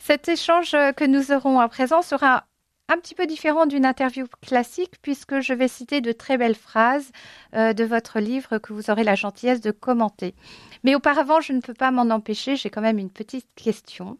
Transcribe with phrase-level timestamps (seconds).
[0.00, 2.46] Cet échange que nous aurons à présent sera
[2.88, 7.12] un petit peu différent d'une interview classique puisque je vais citer de très belles phrases
[7.54, 10.34] euh, de votre livre que vous aurez la gentillesse de commenter.
[10.82, 14.18] Mais auparavant, je ne peux pas m'en empêcher, j'ai quand même une petite question.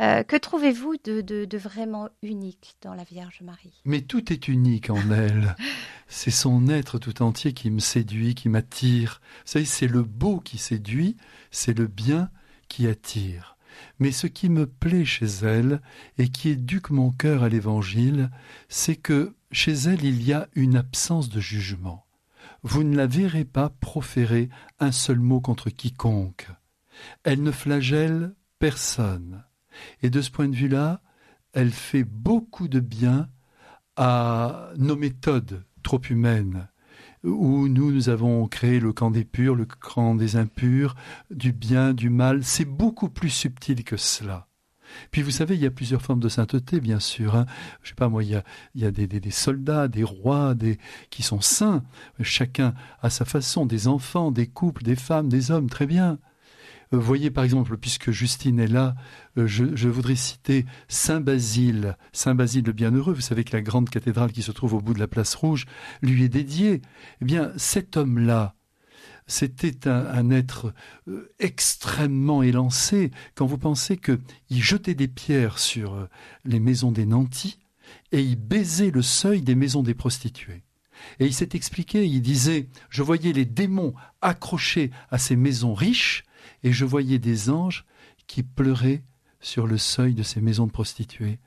[0.00, 3.82] Euh, que trouvez-vous de, vraiment unique dans la Vierge Marie?
[3.84, 5.54] Mais tout est unique en elle.
[6.06, 9.20] c'est son être tout entier qui me séduit, qui m'attire.
[9.44, 11.16] Vous savez, c'est le beau qui séduit,
[11.50, 12.30] c'est le bien
[12.68, 13.57] qui attire.
[13.98, 15.80] Mais ce qui me plaît chez elle,
[16.18, 18.30] et qui éduque mon cœur à l'Évangile,
[18.68, 22.06] c'est que chez elle il y a une absence de jugement.
[22.62, 24.48] Vous ne la verrez pas proférer
[24.80, 26.48] un seul mot contre quiconque.
[27.22, 29.44] Elle ne flagelle personne.
[30.02, 31.00] Et de ce point de vue-là,
[31.52, 33.28] elle fait beaucoup de bien
[33.96, 36.68] à nos méthodes trop humaines
[37.24, 40.94] où nous, nous avons créé le camp des purs, le camp des impurs,
[41.30, 42.44] du bien, du mal.
[42.44, 44.48] C'est beaucoup plus subtil que cela.
[45.10, 47.36] Puis vous savez, il y a plusieurs formes de sainteté, bien sûr.
[47.36, 47.46] Hein.
[47.82, 50.54] Je sais pas moi, il y a, il y a des, des, soldats, des rois,
[50.54, 50.78] des
[51.10, 51.82] qui sont saints,
[52.20, 56.18] chacun à sa façon, des enfants, des couples, des femmes, des hommes, très bien.
[56.92, 58.94] Euh, voyez par exemple, puisque Justine est là,
[59.36, 63.14] euh, je, voudrais citer Saint Basile, Saint Basile le Bienheureux.
[63.14, 65.66] Vous savez que la grande cathédrale qui se trouve au bout de la place rouge
[66.02, 66.82] lui est dédiée.
[67.20, 68.54] Eh bien, cet homme-là,
[69.26, 70.72] c'était un, être
[71.08, 73.10] euh, extrêmement élancé.
[73.34, 76.08] Quand vous pensez qu'il jetait des pierres sur
[76.44, 77.58] les maisons des nantis
[78.12, 80.62] et il baisait le seuil des maisons des prostituées.
[81.20, 86.24] Et il s'est expliqué, il disait, je voyais les démons accrochés à ces maisons riches,
[86.62, 87.84] et je voyais des anges
[88.26, 89.02] qui pleuraient
[89.40, 91.38] sur le seuil de ces maisons de prostituées.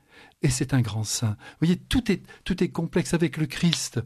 [0.42, 1.36] Et c'est un grand saint.
[1.38, 4.00] Vous voyez, tout est, tout est complexe avec le Christ.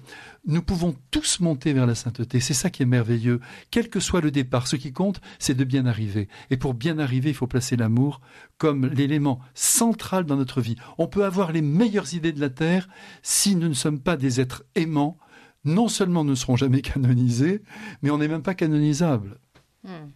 [0.47, 2.41] Nous pouvons tous monter vers la sainteté.
[2.41, 3.41] C'est ça qui est merveilleux.
[3.71, 6.29] Quel que soit le départ, ce qui compte, c'est de bien arriver.
[6.51, 8.21] Et pour bien arriver, il faut placer l'amour
[8.59, 10.77] comme l'élément central dans notre vie.
[10.99, 12.89] On peut avoir les meilleures idées de la terre
[13.23, 15.19] si nous ne sommes pas des êtres aimants.
[15.65, 17.63] Non seulement nous ne serons jamais canonisés,
[18.03, 19.39] mais on n'est même pas canonisable.
[19.85, 20.11] Hmm.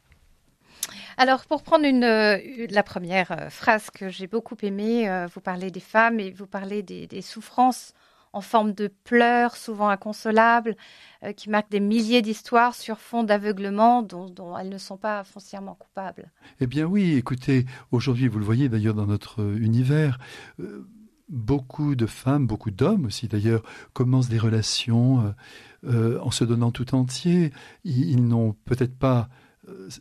[1.20, 5.70] Alors, pour prendre euh, la première euh, phrase que j'ai beaucoup aimée, euh, vous parlez
[5.70, 7.92] des femmes et vous parlez des, souffrances
[8.32, 10.76] en forme de pleurs, souvent inconsolables,
[11.36, 16.30] qui marquent des milliers d'histoires sur fond d'aveuglement dont, elles ne sont pas foncièrement coupables.
[16.60, 20.18] Eh bien oui, écoutez, aujourd'hui, vous le voyez d'ailleurs dans notre univers,
[21.28, 25.34] beaucoup de femmes, beaucoup d'hommes aussi d'ailleurs, commencent des relations
[25.84, 27.52] en se donnant tout entier.
[27.84, 29.28] ils n'ont peut-être pas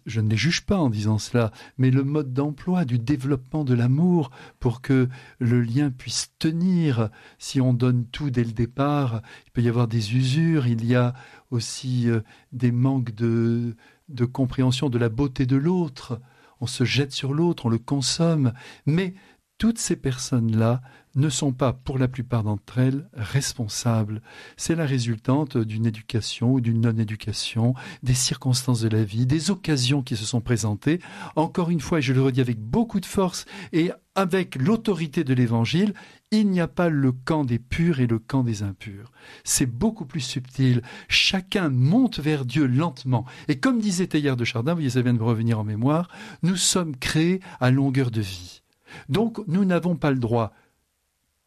[0.06, 3.74] je ne les juge pas en disant cela, mais le mode d'emploi du développement de
[3.74, 5.10] l'amour pour que
[5.40, 7.10] le lien puisse tenir.
[7.38, 10.96] Si on donne tout dès le départ, il peut y avoir des usures, il y
[10.96, 11.14] a
[11.52, 12.22] aussi euh,
[12.52, 13.76] des manques de,
[14.08, 16.22] de compréhension de la beauté de l'autre.
[16.62, 18.54] On se jette sur l'autre, on le consomme,
[18.86, 19.14] mais
[19.58, 20.82] toutes ces personnes-là
[21.16, 24.22] ne sont pas, pour la plupart d'entre elles, responsables.
[24.58, 30.02] C'est la résultante d'une éducation ou d'une non-éducation, des circonstances de la vie, des occasions
[30.02, 31.00] qui se sont présentées.
[31.36, 35.34] Encore une fois, et je le redis avec beaucoup de force et avec l'autorité de
[35.34, 35.94] l'Évangile,
[36.32, 39.12] il n'y a pas le camp des purs et le camp des impurs.
[39.44, 40.82] C'est beaucoup plus subtil.
[41.08, 43.26] Chacun monte vers Dieu lentement.
[43.48, 46.10] Et comme disait Teilhard de Chardin, vous voyez, ça vient de me revenir en mémoire,
[46.44, 48.62] nous sommes créés à longueur de vie.
[49.08, 50.54] Donc nous n'avons pas le droit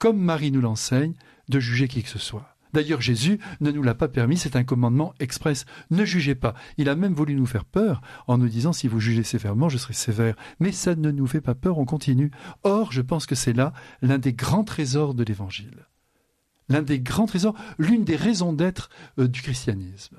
[0.03, 1.15] comme Marie nous l'enseigne,
[1.49, 2.57] de juger qui que ce soit.
[2.73, 5.65] D'ailleurs, Jésus ne nous l'a pas permis, c'est un commandement express.
[5.93, 6.55] Ne jugez pas.
[6.77, 9.79] Il a même voulu nous faire peur en nous disant si vous jugez sévèrement, je
[9.79, 10.35] serai sévère.
[10.59, 12.33] Mais ça ne nous fait pas peur, on continue.
[12.65, 15.87] Or, je pense que c'est là l'un des grands trésors de l'Évangile.
[16.69, 18.91] L'un des grands trésors, l'une des raisons d'être
[19.21, 20.17] euh, du christianisme.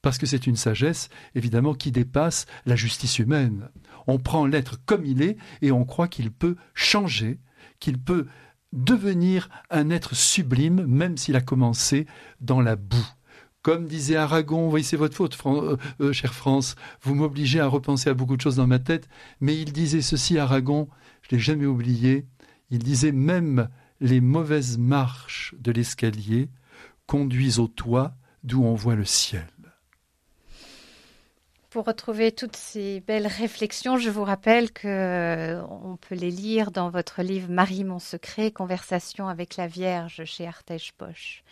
[0.00, 3.68] Parce que c'est une sagesse, évidemment, qui dépasse la justice humaine.
[4.08, 7.38] On prend l'être comme il est et on croit qu'il peut changer,
[7.78, 8.26] qu'il peut
[8.72, 12.06] devenir un être sublime, même s'il a commencé
[12.40, 13.06] dans la boue.
[13.62, 18.10] Comme disait Aragon, oui, c'est votre faute, euh, euh, chère France, vous m'obligez à repenser
[18.10, 19.08] à beaucoup de choses dans ma tête,
[19.40, 20.88] mais il disait ceci, Aragon,
[21.22, 22.26] je l'ai jamais oublié,
[22.70, 23.68] il disait même
[24.00, 26.48] les mauvaises marches de l'escalier
[27.06, 29.46] conduisent au toit d'où on voit le ciel.
[31.72, 36.70] Pour retrouver toutes ces belles réflexions, je vous rappelle que euh, on peut les lire
[36.70, 41.42] dans votre livre Marie mon secret, Conversation avec la Vierge chez Artege Poche.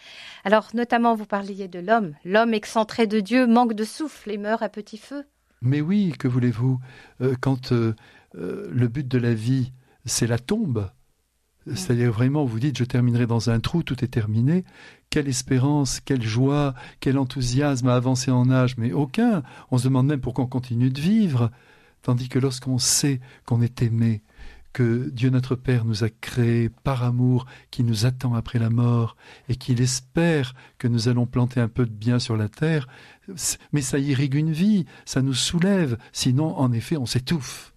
[0.45, 2.13] Alors, notamment, vous parliez de l'homme.
[2.27, 5.25] L'homme excentré de Dieu manque de souffle et meurt à petit feu.
[5.63, 6.79] Mais oui, que voulez-vous?
[7.23, 7.95] Euh, Quand euh,
[8.35, 9.73] le but de la vie,
[10.05, 10.91] c'est la tombe,
[11.67, 14.65] c'est-à-dire vraiment, vous dites, je terminerai dans un trou, tout est terminé.
[15.11, 19.43] Quelle espérance, quelle joie, quel enthousiasme à avancer en âge, mais aucun.
[19.73, 21.51] On se demande même pourquoi on continue de vivre.
[22.03, 24.23] Tandis que lorsqu'on sait qu'on est aimé,
[24.73, 29.17] que Dieu notre Père nous a créés par amour, qui nous attend après la mort,
[29.49, 32.87] et qu'il espère que nous allons planter un peu de bien sur la terre,
[33.73, 37.75] mais ça irrigue une vie, ça nous soulève, sinon en effet on s'étouffe.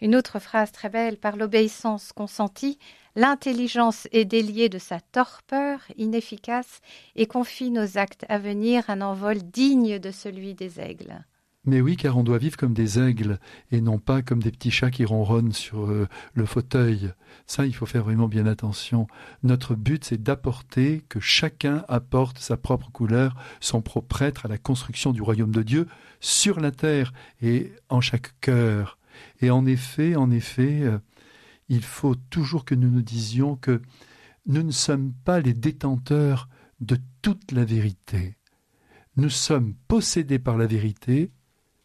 [0.00, 2.78] Une autre phrase très belle, par l'obéissance consentie,
[3.14, 6.80] l'intelligence est déliée de sa torpeur inefficace
[7.14, 11.24] et confie nos actes à venir un envol digne de celui des aigles.
[11.66, 13.40] Mais oui, car on doit vivre comme des aigles
[13.72, 17.10] et non pas comme des petits chats qui ronronnent sur euh, le fauteuil.
[17.48, 19.08] Ça, il faut faire vraiment bien attention.
[19.42, 24.58] Notre but, c'est d'apporter, que chacun apporte sa propre couleur, son propre être à la
[24.58, 25.88] construction du royaume de Dieu
[26.20, 27.12] sur la terre
[27.42, 28.95] et en chaque cœur.
[29.40, 30.98] Et en effet, en effet, euh,
[31.68, 33.82] il faut toujours que nous nous disions que
[34.46, 36.48] nous ne sommes pas les détenteurs
[36.80, 38.36] de toute la vérité.
[39.16, 41.32] Nous sommes possédés par la vérité.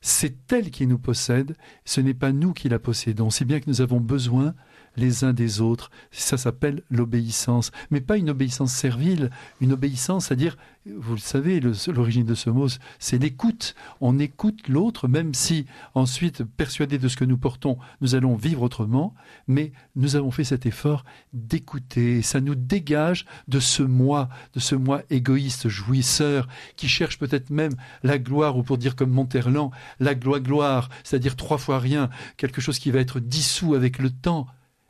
[0.02, 1.56] C'est elle qui nous possède,
[1.86, 4.56] ce n'est pas nous qui la possédons, si bien que nous avons besoin
[4.96, 5.92] les uns des autres.
[6.12, 9.30] Ça s'appelle l'obéissance, mais pas une obéissance servile,
[9.60, 12.68] une obéissance, c'est-à-dire, vous le savez, l'origine de ce mot,
[12.98, 13.76] c'est l'écoute.
[14.00, 18.64] On écoute l'autre, même si ensuite, persuadé de ce que nous portons, nous allons vivre
[18.64, 19.14] autrement,
[19.48, 24.76] mais nous avons fait cet effort d'écouter, ça nous dégage de ce moi, de ce
[24.76, 27.74] moi égoïste, jouisseur, qui cherche peut-être même
[28.04, 32.80] la gloire, ou pour dire comme Monterland, la gloire-gloire, c'est-à-dire trois fois rien, quelque chose
[32.80, 34.48] qui va être dissous avec le temps.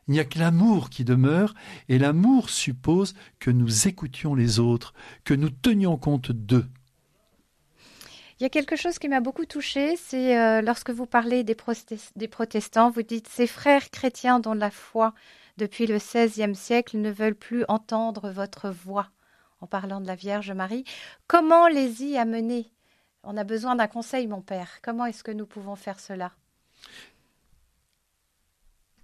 [0.08, 1.54] Il n'y a que l'amour qui demeure,
[1.88, 4.94] et l'amour suppose que nous écoutions les autres,
[5.24, 6.66] que nous tenions compte d'eux.
[8.40, 11.54] Il y a quelque chose qui m'a beaucoup touché, c'est euh, lorsque vous parlez des,
[11.54, 15.14] protestants, vous dites ces frères chrétiens dont la foi
[15.58, 19.10] depuis le XVIe siècle ne veulent plus entendre votre voix,
[19.60, 20.84] en parlant de la Vierge Marie.
[21.28, 22.72] Comment les y amener?
[23.22, 24.80] On a besoin d'un conseil, mon père.
[24.82, 26.32] Comment est-ce que nous pouvons faire cela?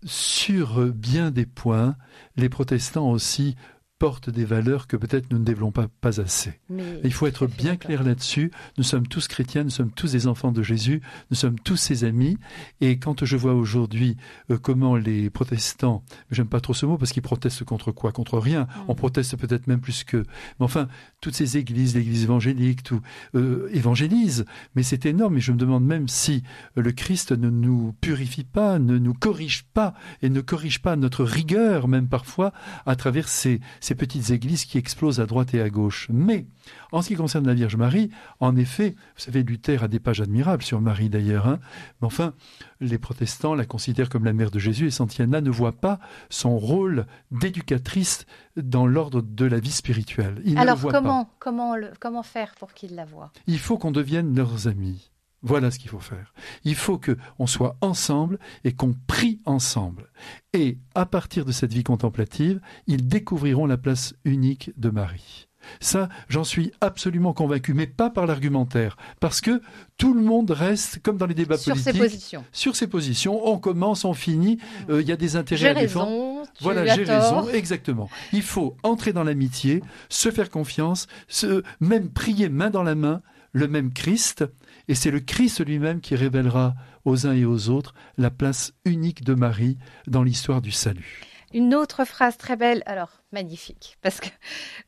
[0.04, 1.96] Sur bien des points,
[2.36, 3.56] les protestants aussi
[3.98, 6.58] portent des valeurs que peut-être nous ne développons pas, assez.
[7.04, 8.50] Il faut être bien clair là-dessus.
[8.78, 12.04] Nous sommes tous chrétiens, nous sommes tous des enfants de Jésus, nous sommes tous ses
[12.04, 12.38] amis.
[12.80, 14.16] Et quand je vois aujourd'hui
[14.50, 18.12] euh, comment les protestants, j'aime pas trop ce mot parce qu'ils protestent contre quoi?
[18.12, 18.62] Contre rien.
[18.62, 18.84] Mm.
[18.88, 20.24] On proteste peut-être même plus qu'eux.
[20.58, 20.88] Mais enfin,
[21.20, 23.00] toutes ces églises, l'église évangélique, tout
[23.34, 24.44] euh, évangélise.
[24.74, 25.36] Mais c'est énorme.
[25.36, 26.42] Et je me demande même si
[26.76, 30.96] euh, le Christ ne nous purifie pas, ne nous corrige pas et ne corrige pas
[30.96, 32.52] notre rigueur, même parfois,
[32.86, 36.08] à travers ces ces petites églises qui explosent à droite et à gauche.
[36.12, 36.46] Mais,
[36.92, 40.20] en ce qui concerne la Vierge Marie, en effet, vous savez, Luther a des pages
[40.20, 41.58] admirables sur Marie d'ailleurs, hein.
[42.00, 42.34] mais enfin,
[42.80, 46.58] les protestants la considèrent comme la mère de Jésus et Santiana ne voit pas son
[46.58, 48.26] rôle d'éducatrice
[48.58, 50.42] dans l'ordre de la vie spirituelle.
[50.56, 53.32] Alors, comment, comment, comment faire pour qu'il la voient?
[53.46, 55.10] Il faut qu'on devienne leurs amis.
[55.42, 56.34] Voilà ce qu'il faut faire.
[56.64, 60.10] Il faut que on soit ensemble et qu'on prie ensemble.
[60.52, 65.48] Et à partir de cette vie contemplative, ils découvriront la place unique de Marie.
[65.80, 69.60] Ça, j'en suis absolument convaincu, mais pas par l'argumentaire, parce que
[69.96, 72.44] tout le monde reste, comme dans les débats sur politiques, ses positions.
[72.52, 73.46] sur ses positions.
[73.46, 74.58] On commence, on finit,
[74.88, 76.44] euh, il y a des intérêts à défendre.
[76.60, 78.08] voilà, j'ai raison, exactement.
[78.32, 83.20] Il faut entrer dans l'amitié, se faire confiance, se, même prier main dans la main,
[83.52, 84.44] le même Christ,
[84.88, 86.74] et c'est le Christ lui-même qui révélera
[87.04, 91.22] aux uns et aux autres la place unique de Marie dans l'histoire du salut.
[91.54, 94.28] Une autre phrase très belle, alors magnifique, parce que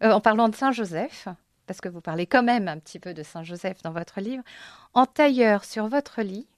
[0.02, 1.28] euh, en parlant de Saint Joseph,
[1.66, 4.42] parce que vous parlez quand même un petit peu de Saint Joseph dans votre livre,
[4.92, 6.48] en tailleur sur votre lit,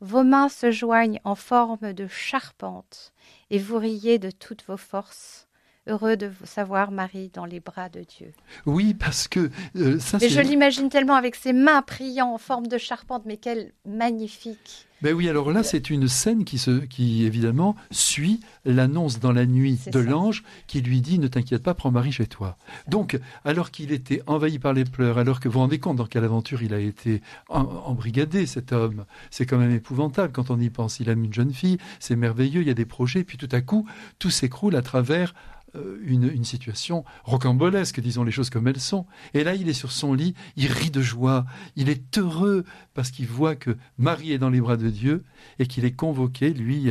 [0.00, 3.12] vos mains se joignent en forme de charpente
[3.50, 5.46] et vous riez de toutes vos forces
[5.86, 8.32] heureux de vous savoir, Marie, dans les bras de Dieu.
[8.66, 10.18] Oui, parce que euh, ça.
[10.20, 14.86] Et je l'imagine tellement avec ses mains priant en forme de charpente, mais quelle magnifique.
[15.02, 19.46] Ben oui, alors là, c'est une scène qui, se, qui évidemment suit l'annonce dans la
[19.46, 22.56] nuit de l'ange qui lui dit Ne t'inquiète pas, prends Marie chez toi.
[22.86, 26.06] Donc, alors qu'il était envahi par les pleurs, alors que vous vous rendez compte dans
[26.06, 30.70] quelle aventure il a été embrigadé, cet homme, c'est quand même épouvantable quand on y
[30.70, 31.00] pense.
[31.00, 33.60] Il aime une jeune fille, c'est merveilleux, il y a des projets, puis tout à
[33.60, 33.88] coup,
[34.20, 35.34] tout s'écroule à travers
[35.74, 39.06] euh, une, situation rocambolesque, disons les choses comme elles sont.
[39.32, 42.64] Et là, il est sur son lit, il rit de joie, il est heureux
[42.94, 45.24] parce qu'il voit que Marie est dans les bras de Dieu
[45.58, 46.90] et qu'il est convoqué, lui,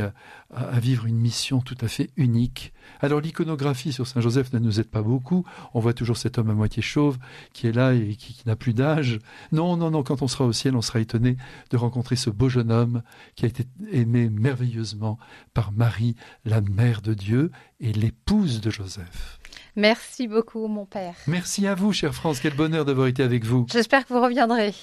[0.53, 2.73] à, vivre une mission tout à fait unique.
[2.99, 5.45] Alors l'iconographie sur Saint Joseph ne nous aide pas beaucoup.
[5.73, 7.17] On voit toujours cet homme à moitié chauve
[7.53, 9.19] qui est là et qui, qui n'a plus d'âge.
[9.51, 11.37] Non, non, non, quand on sera au ciel, on sera étonné
[11.69, 13.01] de rencontrer ce beau jeune homme
[13.35, 15.17] qui a été aimé merveilleusement
[15.53, 16.15] par Marie,
[16.45, 19.39] la mère de Dieu et l'épouse de Joseph.
[19.75, 21.15] Merci beaucoup, mon père.
[21.27, 22.39] Merci à vous, chère France.
[22.41, 23.65] Quel bonheur d'avoir été avec vous.
[23.71, 24.73] J'espère que vous reviendrez.